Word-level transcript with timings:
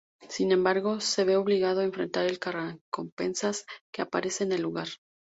Sin 0.29 0.51
embargo, 0.51 0.99
se 0.99 1.25
ve 1.25 1.35
obligado 1.37 1.81
a 1.81 1.83
enfrentar 1.83 2.25
al 2.25 2.39
Cazarrecompensas 2.39 3.67
que 3.93 4.01
aparece 4.01 4.43
en 4.45 4.53
el 4.53 4.63
lugar. 4.63 4.87